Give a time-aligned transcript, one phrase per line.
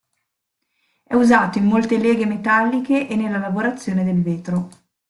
[1.03, 4.69] È usato in molte leghe metalliche e nella lavorazione del vetro.